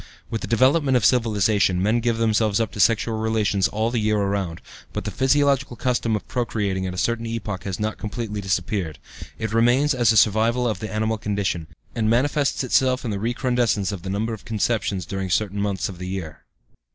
With 0.31 0.41
the 0.41 0.47
development 0.47 0.97
of 0.97 1.05
civilization, 1.05 1.79
men 1.79 1.99
give 1.99 2.17
themselves 2.17 2.59
up 2.59 2.71
to 2.71 2.79
sexual 2.79 3.19
relations 3.19 3.67
all 3.67 3.91
the 3.91 3.99
year 3.99 4.17
around, 4.17 4.59
but 4.93 5.03
the 5.03 5.11
'physiological 5.11 5.75
custom' 5.75 6.15
of 6.15 6.27
procreating 6.27 6.87
at 6.87 6.93
a 6.95 6.97
certain 6.97 7.27
epoch 7.27 7.65
has 7.65 7.79
not 7.79 7.99
completely 7.99 8.41
disappeared; 8.41 8.97
it 9.37 9.53
remains 9.53 9.93
as 9.93 10.11
a 10.11 10.17
survival 10.17 10.67
of 10.67 10.79
the 10.79 10.91
animal 10.91 11.19
condition, 11.19 11.67
and 11.93 12.09
manifests 12.09 12.63
itself 12.63 13.05
in 13.05 13.11
the 13.11 13.19
recrudescence 13.19 13.91
of 13.91 14.01
the 14.01 14.09
number 14.09 14.33
of 14.33 14.43
conceptions 14.43 15.05
during 15.05 15.29
certain 15.29 15.61
months 15.61 15.87
of 15.87 15.99
the 15.99 16.07
year." 16.07 16.45